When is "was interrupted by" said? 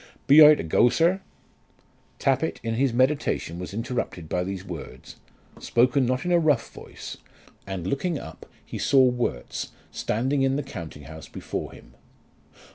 3.59-4.43